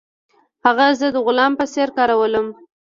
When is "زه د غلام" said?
0.99-1.51